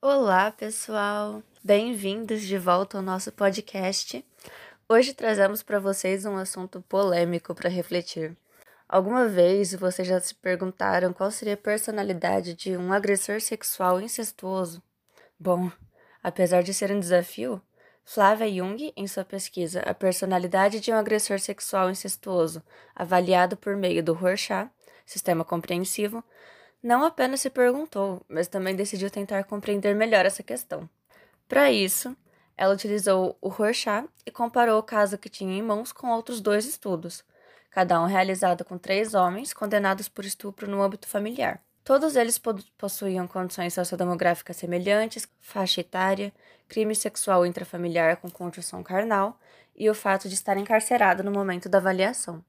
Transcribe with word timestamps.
Olá, 0.00 0.52
pessoal! 0.52 1.42
Bem-vindos 1.62 2.42
de 2.42 2.56
volta 2.56 2.96
ao 2.96 3.02
nosso 3.02 3.32
podcast. 3.32 4.24
Hoje 4.88 5.12
trazemos 5.12 5.60
para 5.60 5.80
vocês 5.80 6.24
um 6.24 6.36
assunto 6.36 6.80
polêmico 6.82 7.52
para 7.52 7.68
refletir. 7.68 8.36
Alguma 8.88 9.26
vez 9.26 9.74
vocês 9.74 10.06
já 10.06 10.20
se 10.20 10.36
perguntaram 10.36 11.12
qual 11.12 11.32
seria 11.32 11.54
a 11.54 11.56
personalidade 11.56 12.54
de 12.54 12.76
um 12.76 12.92
agressor 12.92 13.40
sexual 13.40 14.00
incestuoso? 14.00 14.80
Bom, 15.36 15.68
apesar 16.22 16.62
de 16.62 16.72
ser 16.72 16.92
um 16.92 17.00
desafio, 17.00 17.60
Flávia 18.04 18.48
Jung, 18.48 18.92
em 18.96 19.06
sua 19.08 19.24
pesquisa 19.24 19.80
A 19.80 19.92
Personalidade 19.92 20.78
de 20.78 20.92
um 20.92 20.94
Agressor 20.94 21.40
Sexual 21.40 21.90
Incestuoso, 21.90 22.62
avaliado 22.94 23.56
por 23.56 23.74
meio 23.76 24.00
do 24.00 24.12
Rorschach, 24.12 24.70
sistema 25.04 25.44
compreensivo, 25.44 26.22
não 26.82 27.04
apenas 27.04 27.40
se 27.40 27.50
perguntou, 27.50 28.24
mas 28.28 28.48
também 28.48 28.74
decidiu 28.76 29.10
tentar 29.10 29.44
compreender 29.44 29.94
melhor 29.94 30.24
essa 30.24 30.42
questão. 30.42 30.88
Para 31.48 31.72
isso, 31.72 32.16
ela 32.56 32.74
utilizou 32.74 33.36
o 33.40 33.48
Rorschach 33.48 34.08
e 34.26 34.30
comparou 34.30 34.78
o 34.78 34.82
caso 34.82 35.18
que 35.18 35.28
tinha 35.28 35.56
em 35.56 35.62
mãos 35.62 35.92
com 35.92 36.08
outros 36.08 36.40
dois 36.40 36.66
estudos, 36.66 37.24
cada 37.70 38.00
um 38.00 38.06
realizado 38.06 38.64
com 38.64 38.76
três 38.76 39.14
homens 39.14 39.52
condenados 39.52 40.08
por 40.08 40.24
estupro 40.24 40.68
no 40.68 40.82
âmbito 40.82 41.06
familiar. 41.06 41.60
Todos 41.84 42.16
eles 42.16 42.38
possuíam 42.76 43.26
condições 43.26 43.72
sociodemográficas 43.72 44.56
semelhantes, 44.56 45.26
faixa 45.40 45.80
etária, 45.80 46.32
crime 46.68 46.94
sexual 46.94 47.46
intrafamiliar 47.46 48.18
com 48.18 48.30
conjunção 48.30 48.82
carnal 48.82 49.38
e 49.74 49.88
o 49.88 49.94
fato 49.94 50.28
de 50.28 50.34
estar 50.34 50.56
encarcerado 50.58 51.22
no 51.22 51.30
momento 51.30 51.68
da 51.68 51.78
avaliação. 51.78 52.44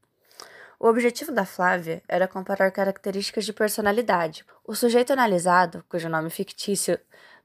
O 0.81 0.87
objetivo 0.87 1.33
da 1.33 1.45
Flávia 1.45 2.01
era 2.07 2.25
comparar 2.25 2.71
características 2.71 3.43
de 3.43 3.51
personalidade. 3.51 4.45
O 4.65 4.73
sujeito 4.73 5.11
analisado, 5.11 5.83
cujo 5.89 6.07
nome 6.07 6.29
fictício 6.29 6.97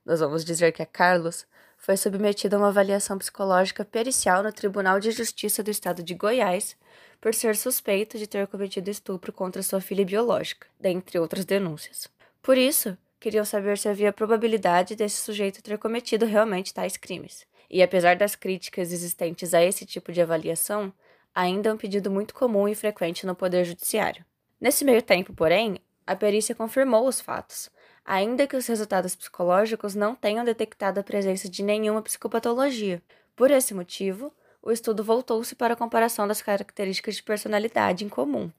nós 0.07 0.20
vamos 0.20 0.45
dizer 0.45 0.70
que 0.70 0.83
é 0.83 0.87
Carlos, 0.87 1.45
foi 1.77 1.97
submetido 1.97 2.55
a 2.55 2.59
uma 2.60 2.69
avaliação 2.69 3.19
psicológica 3.19 3.85
pericial 3.85 4.40
no 4.40 4.52
Tribunal 4.52 5.01
de 5.01 5.10
Justiça 5.10 5.65
do 5.65 5.71
Estado 5.71 6.01
de 6.01 6.15
Goiás 6.15 6.77
por 7.21 7.35
ser 7.35 7.57
suspeito 7.57 8.18
de 8.18 8.29
ter 8.29 8.46
cometido 8.46 8.88
estupro 8.88 9.32
contra 9.32 9.65
sua 9.65 9.80
filha 9.80 10.05
biológica, 10.05 10.68
dentre 10.79 11.18
outras 11.18 11.45
denúncias. 11.45 12.07
Por 12.40 12.57
isso, 12.57 12.96
queriam 13.18 13.45
saber 13.45 13.79
se 13.79 13.88
havia 13.88 14.12
probabilidade 14.12 14.95
desse 14.95 15.16
sujeito 15.16 15.60
ter 15.60 15.77
cometido 15.77 16.24
realmente 16.24 16.73
tais 16.73 16.96
crimes. 16.96 17.45
E 17.68 17.82
apesar 17.82 18.15
das 18.15 18.37
críticas 18.37 18.93
existentes 18.93 19.52
a 19.52 19.60
esse 19.60 19.85
tipo 19.85 20.12
de 20.12 20.23
avaliação, 20.23 20.93
ainda 21.35 21.71
é 21.71 21.73
um 21.73 21.77
pedido 21.77 22.10
muito 22.10 22.35
comum 22.35 22.68
e 22.68 22.74
frequente 22.74 23.27
no 23.27 23.35
Poder 23.35 23.65
Judiciário. 23.65 24.24
Nesse 24.60 24.85
meio 24.85 25.02
tempo, 25.02 25.32
porém, 25.35 25.79
a 26.07 26.15
perícia 26.15 26.54
confirmou 26.54 27.09
os 27.09 27.21
fatos, 27.21 27.71
ainda 28.04 28.46
que 28.46 28.57
os 28.57 28.66
resultados 28.66 29.15
psicológicos 29.16 29.95
não 29.95 30.15
tenham 30.15 30.45
detectado 30.45 31.01
a 31.01 31.02
presença 31.02 31.49
de 31.49 31.62
nenhuma 31.62 32.02
psicopatologia. 32.02 33.02
Por 33.35 33.51
esse 33.51 33.74
motivo, 33.74 34.32
o 34.62 34.71
estudo 34.71 35.02
voltou-se 35.02 35.55
para 35.55 35.74
a 35.74 35.77
comparação 35.77 36.27
das 36.29 36.40
características 36.40 37.16
de 37.16 37.23
personalidade 37.23 38.05
em 38.05 38.09
comum. 38.09 38.51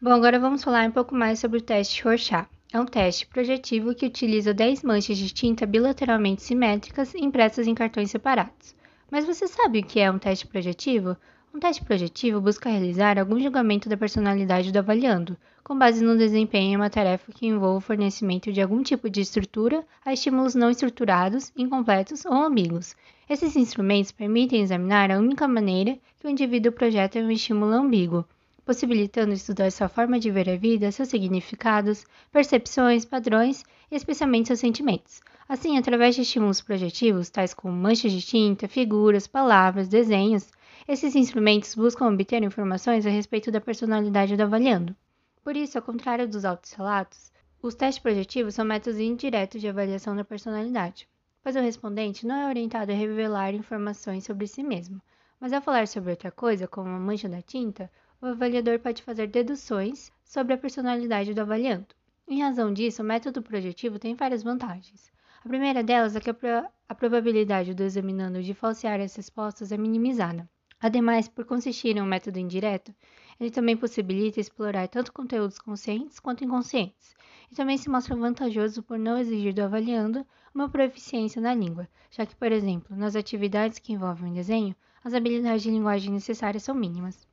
Bom, 0.00 0.12
agora 0.12 0.38
vamos 0.38 0.64
falar 0.64 0.88
um 0.88 0.92
pouco 0.92 1.14
mais 1.14 1.38
sobre 1.38 1.58
o 1.58 1.62
teste 1.62 2.02
Rorschach. 2.02 2.48
É 2.72 2.80
um 2.80 2.86
teste 2.86 3.26
projetivo 3.26 3.94
que 3.94 4.06
utiliza 4.06 4.54
10 4.54 4.84
manchas 4.84 5.18
de 5.18 5.28
tinta 5.32 5.66
bilateralmente 5.66 6.42
simétricas 6.42 7.14
impressas 7.14 7.66
em 7.66 7.74
cartões 7.74 8.10
separados. 8.10 8.74
Mas 9.10 9.26
você 9.26 9.48
sabe 9.48 9.80
o 9.80 9.84
que 9.84 9.98
é 10.00 10.10
um 10.10 10.18
teste 10.18 10.46
projetivo? 10.46 11.16
Um 11.52 11.58
teste 11.58 11.84
projetivo 11.84 12.40
busca 12.40 12.70
realizar 12.70 13.18
algum 13.18 13.36
julgamento 13.40 13.88
da 13.88 13.96
personalidade 13.96 14.70
do 14.70 14.78
avaliando, 14.78 15.36
com 15.64 15.76
base 15.76 16.02
no 16.02 16.16
desempenho 16.16 16.72
em 16.72 16.76
uma 16.76 16.88
tarefa 16.88 17.32
que 17.32 17.44
envolva 17.44 17.78
o 17.78 17.80
fornecimento 17.80 18.52
de 18.52 18.62
algum 18.62 18.84
tipo 18.84 19.10
de 19.10 19.20
estrutura 19.20 19.84
a 20.04 20.12
estímulos 20.12 20.54
não 20.54 20.70
estruturados, 20.70 21.52
incompletos 21.56 22.24
ou 22.24 22.34
ambíguos. 22.34 22.94
Esses 23.28 23.56
instrumentos 23.56 24.12
permitem 24.12 24.62
examinar 24.62 25.10
a 25.10 25.18
única 25.18 25.48
maneira 25.48 25.98
que 26.20 26.26
o 26.28 26.30
indivíduo 26.30 26.70
projeta 26.70 27.18
um 27.18 27.32
estímulo 27.32 27.72
ambíguo, 27.72 28.24
possibilitando 28.64 29.32
estudar 29.32 29.72
sua 29.72 29.88
forma 29.88 30.20
de 30.20 30.30
ver 30.30 30.48
a 30.48 30.56
vida, 30.56 30.92
seus 30.92 31.08
significados, 31.08 32.06
percepções, 32.30 33.04
padrões 33.04 33.64
e 33.90 33.96
especialmente 33.96 34.46
seus 34.46 34.60
sentimentos. 34.60 35.20
Assim, 35.48 35.76
através 35.76 36.14
de 36.14 36.22
estímulos 36.22 36.60
projetivos, 36.60 37.28
tais 37.28 37.52
como 37.52 37.74
manchas 37.74 38.12
de 38.12 38.22
tinta, 38.22 38.68
figuras, 38.68 39.26
palavras, 39.26 39.88
desenhos, 39.88 40.48
esses 40.92 41.14
instrumentos 41.14 41.76
buscam 41.76 42.08
obter 42.08 42.42
informações 42.42 43.06
a 43.06 43.10
respeito 43.10 43.52
da 43.52 43.60
personalidade 43.60 44.36
do 44.36 44.42
avaliando. 44.42 44.96
Por 45.40 45.54
isso, 45.54 45.78
ao 45.78 45.84
contrário 45.84 46.26
dos 46.26 46.44
autos 46.44 46.72
relatos, 46.72 47.30
os 47.62 47.76
testes 47.76 48.02
projetivos 48.02 48.56
são 48.56 48.64
métodos 48.64 48.98
indiretos 48.98 49.60
de 49.60 49.68
avaliação 49.68 50.16
da 50.16 50.24
personalidade, 50.24 51.08
pois 51.44 51.54
o 51.54 51.60
respondente 51.60 52.26
não 52.26 52.34
é 52.34 52.48
orientado 52.48 52.90
a 52.90 52.94
revelar 52.96 53.54
informações 53.54 54.24
sobre 54.24 54.48
si 54.48 54.64
mesmo, 54.64 55.00
mas 55.38 55.52
ao 55.52 55.62
falar 55.62 55.86
sobre 55.86 56.10
outra 56.10 56.32
coisa, 56.32 56.66
como 56.66 56.88
a 56.88 56.98
mancha 56.98 57.28
da 57.28 57.40
tinta, 57.40 57.88
o 58.20 58.26
avaliador 58.26 58.80
pode 58.80 59.04
fazer 59.04 59.28
deduções 59.28 60.10
sobre 60.24 60.54
a 60.54 60.58
personalidade 60.58 61.32
do 61.32 61.40
avaliando. 61.40 61.86
Em 62.26 62.42
razão 62.42 62.74
disso, 62.74 63.00
o 63.00 63.06
método 63.06 63.40
projetivo 63.40 63.96
tem 64.00 64.16
várias 64.16 64.42
vantagens. 64.42 65.12
A 65.44 65.48
primeira 65.48 65.84
delas 65.84 66.16
é 66.16 66.20
que 66.20 66.30
a, 66.30 66.94
probabilidade 66.96 67.74
do 67.74 67.84
examinando 67.84 68.42
de 68.42 68.54
falsear 68.54 69.00
as 69.00 69.14
respostas 69.14 69.70
é 69.70 69.76
minimizada. 69.76 70.48
Ademais, 70.80 71.28
por 71.28 71.44
consistir 71.44 71.96
em 71.96 72.00
um 72.00 72.06
método 72.06 72.38
indireto, 72.38 72.94
ele 73.38 73.50
também 73.50 73.76
possibilita 73.76 74.40
explorar 74.40 74.88
tanto 74.88 75.12
conteúdos 75.12 75.58
conscientes 75.58 76.18
quanto 76.18 76.42
inconscientes, 76.42 77.14
e 77.50 77.54
também 77.54 77.76
se 77.76 77.90
mostra 77.90 78.16
vantajoso 78.16 78.82
por 78.82 78.98
não 78.98 79.18
exigir 79.18 79.52
do 79.52 79.62
avaliando 79.62 80.24
uma 80.54 80.68
proficiência 80.68 81.40
na 81.40 81.54
língua, 81.54 81.88
já 82.10 82.24
que, 82.24 82.34
por 82.34 82.50
exemplo, 82.50 82.96
nas 82.96 83.14
atividades 83.14 83.78
que 83.78 83.92
envolvem 83.92 84.32
desenho, 84.32 84.74
as 85.04 85.12
habilidades 85.14 85.62
de 85.62 85.70
linguagem 85.70 86.12
necessárias 86.12 86.62
são 86.62 86.74
mínimas. 86.74 87.26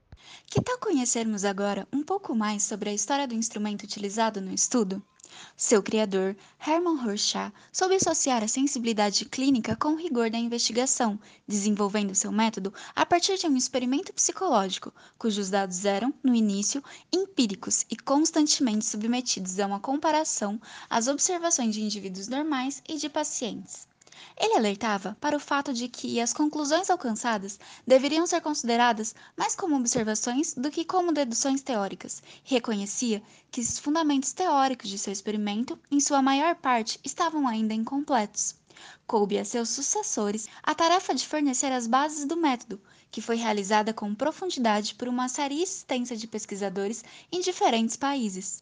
Que 0.46 0.62
tal 0.62 0.78
conhecermos 0.80 1.46
agora 1.46 1.88
um 1.94 2.04
pouco 2.04 2.36
mais 2.36 2.64
sobre 2.64 2.90
a 2.90 2.94
história 2.94 3.28
do 3.28 3.34
instrumento 3.34 3.84
utilizado 3.84 4.42
no 4.42 4.54
estudo? 4.54 5.02
Seu 5.56 5.84
criador, 5.84 6.36
Hermann 6.60 7.04
Rorschach, 7.04 7.54
soube 7.72 7.96
associar 7.96 8.44
a 8.44 8.48
sensibilidade 8.48 9.26
clínica 9.26 9.76
com 9.76 9.90
o 9.90 9.96
rigor 9.96 10.30
da 10.30 10.38
investigação, 10.38 11.20
desenvolvendo 11.48 12.16
seu 12.16 12.32
método 12.32 12.74
a 12.96 13.06
partir 13.06 13.38
de 13.38 13.46
um 13.46 13.56
experimento 13.56 14.12
psicológico, 14.14 14.94
cujos 15.18 15.50
dados 15.50 15.86
eram, 15.86 16.14
no 16.24 16.34
início, 16.34 16.84
empíricos 17.14 17.86
e 17.90 17.96
constantemente 17.96 18.86
submetidos 18.86 19.60
a 19.60 19.68
uma 19.68 19.80
comparação 19.80 20.60
às 20.90 21.08
observações 21.08 21.76
de 21.76 21.82
indivíduos 21.84 22.28
normais 22.28 22.82
e 22.90 22.98
de 22.98 23.08
pacientes. 23.08 23.88
Ele 24.36 24.56
alertava 24.56 25.16
para 25.22 25.38
o 25.38 25.40
fato 25.40 25.72
de 25.74 25.88
que 25.88 26.20
as 26.20 26.34
conclusões 26.34 26.90
alcançadas 26.90 27.60
deveriam 27.86 28.28
ser 28.28 28.42
consideradas 28.42 29.16
mais 29.38 29.56
como 29.56 29.76
observações 29.78 30.54
do 30.54 30.70
que 30.70 30.84
como 30.84 31.12
deduções 31.12 31.62
teóricas, 31.62 32.22
reconhecia 32.44 33.22
que 33.50 33.62
os 33.62 33.80
fundamentos 33.80 34.34
teóricos 34.34 34.90
de 34.90 34.98
seu 34.98 35.14
experimento, 35.14 35.80
em 35.90 36.00
sua 36.00 36.22
maior 36.22 36.56
parte, 36.56 37.00
estavam 37.04 37.48
ainda 37.48 37.74
incompletos. 37.74 38.56
Coube 39.08 39.40
a 39.40 39.46
seus 39.46 39.70
sucessores 39.70 40.48
a 40.62 40.76
tarefa 40.76 41.16
de 41.16 41.28
fornecer 41.28 41.72
as 41.72 41.88
bases 41.88 42.26
do 42.26 42.38
método, 42.38 42.82
que 43.10 43.22
foi 43.22 43.38
realizada 43.38 43.94
com 43.94 44.14
profundidade 44.14 44.94
por 44.96 45.08
uma 45.08 45.30
série 45.30 45.64
extensa 45.64 46.16
de 46.16 46.28
pesquisadores 46.28 47.04
em 47.32 47.40
diferentes 47.40 47.96
países. 47.96 48.62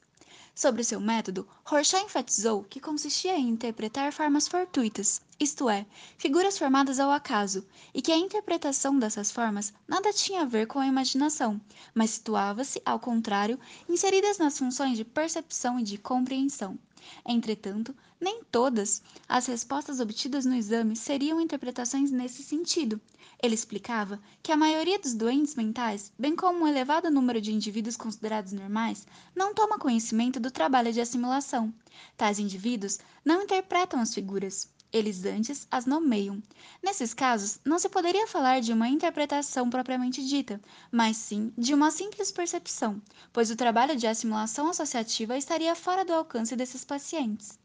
Sobre 0.58 0.86
seu 0.86 1.02
método, 1.02 1.46
Rorschach 1.66 2.06
enfatizou 2.06 2.64
que 2.64 2.80
consistia 2.80 3.38
em 3.38 3.50
interpretar 3.50 4.14
formas 4.14 4.48
fortuitas, 4.48 5.22
isto 5.38 5.70
é, 5.70 5.86
figuras 6.18 6.58
formadas 6.58 6.98
ao 6.98 7.12
acaso, 7.12 7.68
e 7.94 8.02
que 8.02 8.10
a 8.10 8.18
interpretação 8.18 8.98
dessas 8.98 9.30
formas 9.30 9.74
nada 9.86 10.14
tinha 10.14 10.44
a 10.44 10.46
ver 10.46 10.66
com 10.66 10.80
a 10.80 10.88
imaginação, 10.88 11.60
mas 11.94 12.12
situava-se, 12.12 12.82
ao 12.86 13.02
contrário, 13.02 13.60
inseridas 13.90 14.38
nas 14.38 14.58
funções 14.58 14.96
de 14.96 15.04
percepção 15.04 15.78
e 15.78 15.84
de 15.84 15.98
compreensão. 15.98 16.80
Entretanto, 17.28 17.96
nem 18.20 18.44
todas 18.52 19.02
as 19.28 19.48
respostas 19.48 20.00
obtidas 20.00 20.46
no 20.46 20.56
exame 20.56 20.96
seriam 20.96 21.40
interpretações 21.40 22.12
nesse 22.12 22.44
sentido, 22.44 23.00
ele 23.42 23.54
explicava 23.54 24.20
que 24.42 24.52
a 24.52 24.58
maioria 24.58 24.98
dos 24.98 25.14
doentes 25.14 25.56
mentais, 25.56 26.12
bem 26.18 26.36
como 26.36 26.64
um 26.64 26.68
elevado 26.68 27.12
número 27.12 27.42
de 27.42 27.54
indivíduos 27.54 27.98
considerados 27.98 28.54
normais, 28.54 29.06
não 29.36 29.54
toma 29.54 29.78
conhecimento 29.78 30.40
do 30.40 30.50
trabalho 30.50 30.94
de 30.94 31.02
assimilação. 31.02 31.74
Tais 32.16 32.40
indivíduos 32.40 33.00
não 33.24 33.44
interpretam 33.44 34.00
as 34.00 34.14
figuras, 34.14 34.70
eles 34.96 35.26
antes 35.26 35.68
as 35.70 35.86
nomeiam. 35.86 36.42
Nesses 36.82 37.14
casos, 37.14 37.60
não 37.66 37.78
se 37.78 37.90
poderia 37.90 38.26
falar 38.28 38.62
de 38.62 38.72
uma 38.72 38.88
interpretação 38.88 39.70
propriamente 39.70 40.26
dita, 40.26 40.62
mas 40.90 41.18
sim 41.18 41.52
de 41.58 41.74
uma 41.74 41.92
simples 41.92 42.32
percepção, 42.32 43.02
pois 43.34 43.52
o 43.52 43.58
trabalho 43.58 43.98
de 43.98 44.08
assimilação 44.08 44.70
associativa 44.70 45.38
estaria 45.38 45.76
fora 45.76 46.06
do 46.06 46.14
alcance 46.14 46.56
desses 46.56 46.86
pacientes. 46.86 47.60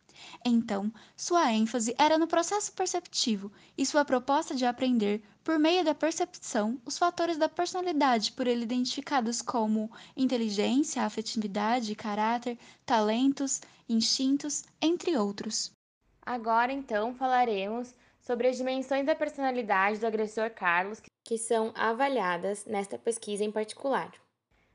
Então, 0.44 0.92
sua 1.16 1.52
ênfase 1.52 1.94
era 1.96 2.18
no 2.18 2.26
processo 2.26 2.72
perceptivo 2.72 3.52
e 3.78 3.86
sua 3.86 4.04
proposta 4.04 4.52
de 4.52 4.66
aprender, 4.66 5.22
por 5.44 5.56
meio 5.56 5.84
da 5.84 5.94
percepção, 5.94 6.80
os 6.84 6.98
fatores 6.98 7.38
da 7.38 7.48
personalidade 7.48 8.32
por 8.32 8.48
ele 8.48 8.64
identificados 8.64 9.40
como 9.40 9.88
inteligência, 10.16 11.04
afetividade, 11.04 11.94
caráter, 11.94 12.58
talentos, 12.84 13.60
instintos, 13.88 14.64
entre 14.82 15.16
outros. 15.16 15.72
Agora, 16.32 16.72
então, 16.72 17.12
falaremos 17.12 17.92
sobre 18.20 18.46
as 18.46 18.56
dimensões 18.56 19.04
da 19.04 19.16
personalidade 19.16 19.98
do 19.98 20.06
agressor 20.06 20.48
Carlos 20.50 21.02
que 21.24 21.36
são 21.36 21.72
avaliadas 21.74 22.64
nesta 22.66 22.96
pesquisa 22.96 23.42
em 23.42 23.50
particular. 23.50 24.12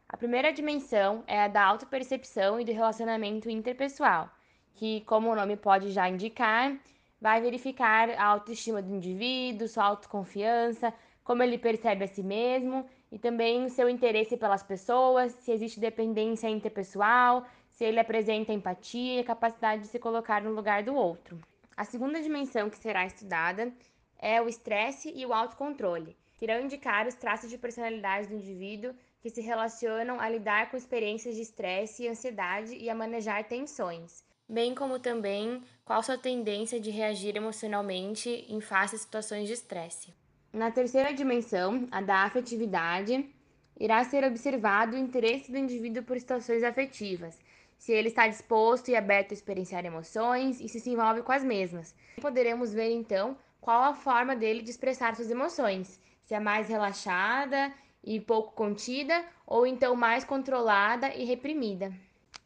A 0.09 0.17
primeira 0.17 0.51
dimensão 0.51 1.23
é 1.25 1.39
a 1.39 1.47
da 1.47 1.63
autopercepção 1.63 2.59
e 2.59 2.65
do 2.65 2.73
relacionamento 2.73 3.49
interpessoal, 3.49 4.29
que, 4.73 4.99
como 5.05 5.31
o 5.31 5.35
nome 5.35 5.55
pode 5.55 5.91
já 5.93 6.09
indicar, 6.09 6.77
vai 7.21 7.39
verificar 7.39 8.09
a 8.09 8.25
autoestima 8.25 8.81
do 8.81 8.93
indivíduo, 8.93 9.69
sua 9.69 9.85
autoconfiança, 9.85 10.93
como 11.23 11.41
ele 11.41 11.57
percebe 11.57 12.03
a 12.03 12.07
si 12.09 12.21
mesmo 12.21 12.85
e 13.09 13.17
também 13.17 13.63
o 13.63 13.69
seu 13.69 13.87
interesse 13.87 14.35
pelas 14.35 14.61
pessoas, 14.61 15.31
se 15.31 15.53
existe 15.53 15.79
dependência 15.79 16.49
interpessoal, 16.49 17.45
se 17.75 17.83
ele 17.83 18.00
apresenta 18.00 18.54
empatia 18.54 19.19
e 19.19 19.24
capacidade 19.24 19.83
de 19.83 19.88
se 19.89 20.00
colocar 20.00 20.42
no 20.42 20.51
lugar 20.51 20.81
do 20.81 20.95
outro. 20.95 21.39
A 21.75 21.83
segunda 21.83 22.22
dimensão 22.22 22.69
que 22.69 22.77
será 22.77 23.06
estudada 23.06 23.72
é 24.18 24.42
o 24.42 24.48
estresse 24.48 25.12
e 25.13 25.25
o 25.25 25.33
autocontrole, 25.33 26.16
que 26.38 26.45
irão 26.45 26.62
indicar 26.62 27.06
os 27.06 27.16
traços 27.16 27.50
de 27.50 27.57
personalidade 27.57 28.30
do 28.30 28.36
indivíduo 28.36 28.95
que 29.22 29.30
se 29.30 29.42
relacionam 29.42 30.22
a 30.22 30.30
lidar 30.30 30.72
com 30.72 30.77
experiências 30.77 31.36
de 31.36 31.42
estresse 31.42 32.04
e 32.04 32.07
ansiedade 32.07 32.75
e 32.75 32.89
a 32.89 32.95
manejar 32.95 33.44
tensões, 33.44 34.24
bem 34.48 34.74
como 34.74 34.98
também 34.98 35.62
qual 35.83 36.01
sua 36.01 36.18
tendência 36.18 36.80
de 36.80 36.92
reagir 36.92 37.36
emocionalmente 37.36 38.30
em 38.48 38.62
face 38.62 38.95
a 38.95 39.00
situações 39.00 39.48
de 39.48 39.54
estresse. 39.54 40.13
Na 40.54 40.72
terceira 40.72 41.13
dimensão, 41.13 41.86
a 41.92 42.00
da 42.00 42.24
afetividade, 42.24 43.30
irá 43.77 44.01
ser 44.06 44.24
observado 44.24 44.95
o 44.95 45.00
interesse 45.00 45.51
do 45.51 45.57
indivíduo 45.57 46.04
por 46.04 46.18
situações 46.18 46.63
afetivas, 46.63 47.38
se 47.77 47.92
ele 47.92 48.07
está 48.07 48.27
disposto 48.27 48.89
e 48.89 48.95
aberto 48.95 49.31
a 49.31 49.33
experienciar 49.33 49.86
emoções 49.86 50.60
e 50.60 50.68
se 50.68 50.80
se 50.80 50.89
envolve 50.89 51.22
com 51.22 51.31
as 51.31 51.44
mesmas. 51.44 51.95
Poderemos 52.22 52.74
ver 52.74 52.92
então 52.92 53.38
qual 53.62 53.83
a 53.83 53.94
forma 53.94 54.36
dele 54.36 54.62
de 54.62 54.69
expressar 54.69 55.16
suas 55.16 55.30
emoções, 55.30 56.00
se 56.24 56.33
é 56.33 56.39
mais 56.39 56.68
relaxada 56.68 57.74
e 58.04 58.19
pouco 58.19 58.54
contida 58.54 59.24
ou 59.45 59.66
então 59.66 59.95
mais 59.95 60.24
controlada 60.24 61.13
e 61.13 61.25
reprimida. 61.25 61.94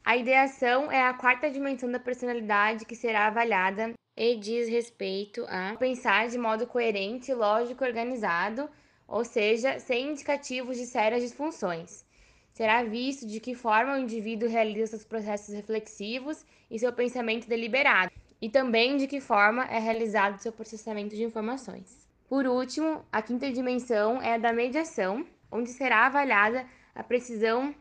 A 0.03 0.17
ideação 0.17 0.91
é 0.91 1.01
a 1.01 1.13
quarta 1.13 1.51
dimensão 1.51 1.91
da 1.91 1.99
personalidade 1.99 2.85
que 2.85 2.95
será 2.95 3.27
avaliada 3.27 3.93
e 4.15 4.35
diz 4.35 4.67
respeito 4.67 5.45
a 5.47 5.75
pensar 5.77 6.27
de 6.27 6.37
modo 6.37 6.65
coerente, 6.65 7.33
lógico 7.33 7.83
e 7.83 7.87
organizado, 7.87 8.69
ou 9.07 9.23
seja, 9.23 9.79
sem 9.79 10.11
indicativos 10.11 10.77
de 10.77 10.85
sérias 10.85 11.21
disfunções 11.21 12.08
será 12.59 12.83
visto 12.83 13.25
de 13.25 13.39
que 13.39 13.55
forma 13.55 13.93
o 13.93 13.97
indivíduo 13.99 14.49
realiza 14.49 14.87
seus 14.87 15.05
processos 15.05 15.55
reflexivos 15.55 16.45
e 16.69 16.77
seu 16.77 16.91
pensamento 16.91 17.47
deliberado, 17.47 18.11
e 18.41 18.49
também 18.49 18.97
de 18.97 19.07
que 19.07 19.21
forma 19.21 19.63
é 19.63 19.79
realizado 19.79 20.41
seu 20.41 20.51
processamento 20.51 21.15
de 21.15 21.23
informações. 21.23 22.05
Por 22.27 22.45
último, 22.45 23.05
a 23.13 23.21
quinta 23.21 23.49
dimensão 23.49 24.21
é 24.21 24.33
a 24.33 24.37
da 24.37 24.51
mediação, 24.51 25.25
onde 25.49 25.69
será 25.69 26.05
avaliada 26.05 26.67
a 26.93 27.01
precisão 27.01 27.73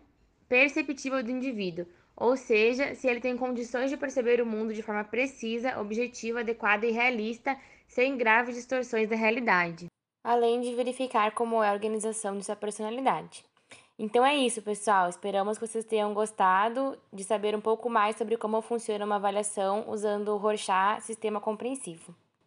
perceptível 0.48 1.24
do 1.24 1.32
indivíduo, 1.32 1.84
ou 2.16 2.36
seja, 2.36 2.94
se 2.94 3.08
ele 3.08 3.20
tem 3.20 3.36
condições 3.36 3.90
de 3.90 3.96
perceber 3.96 4.40
o 4.40 4.46
mundo 4.46 4.72
de 4.72 4.82
forma 4.84 5.02
precisa, 5.02 5.80
objetiva, 5.80 6.38
adequada 6.38 6.86
e 6.86 6.92
realista, 6.92 7.58
sem 7.88 8.16
graves 8.16 8.54
distorções 8.54 9.08
da 9.08 9.16
realidade. 9.16 9.86
Além 10.22 10.60
de 10.60 10.72
verificar 10.76 11.32
como 11.32 11.64
é 11.64 11.68
a 11.68 11.72
organização 11.72 12.38
de 12.38 12.44
sua 12.44 12.54
personalidade. 12.54 13.47
Então 13.98 14.24
é 14.24 14.36
isso, 14.36 14.62
pessoal. 14.62 15.08
Esperamos 15.08 15.58
que 15.58 15.66
vocês 15.66 15.84
tenham 15.84 16.14
gostado 16.14 16.96
de 17.12 17.24
saber 17.24 17.56
um 17.56 17.60
pouco 17.60 17.90
mais 17.90 18.16
sobre 18.16 18.36
como 18.36 18.62
funciona 18.62 19.04
uma 19.04 19.16
avaliação 19.16 19.84
usando 19.88 20.28
o 20.28 20.36
Rorschach 20.36 21.02
Sistema 21.02 21.40
Compreensivo. 21.40 22.14